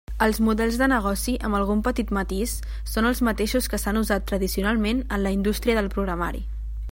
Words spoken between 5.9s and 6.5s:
programari.